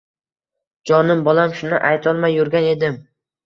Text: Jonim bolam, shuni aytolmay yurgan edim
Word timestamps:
Jonim 0.93 1.21
bolam, 1.29 1.55
shuni 1.61 1.85
aytolmay 1.93 2.37
yurgan 2.41 2.75
edim 2.75 3.01